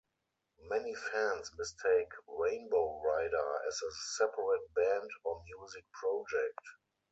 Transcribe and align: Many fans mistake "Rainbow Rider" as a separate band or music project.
Many 0.67 0.95
fans 0.95 1.51
mistake 1.59 2.09
"Rainbow 2.27 3.03
Rider" 3.05 3.55
as 3.67 3.79
a 3.83 3.91
separate 4.17 4.73
band 4.73 5.11
or 5.23 5.43
music 5.45 5.83
project. 5.93 6.57